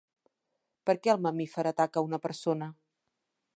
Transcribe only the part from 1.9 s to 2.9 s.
a una persona?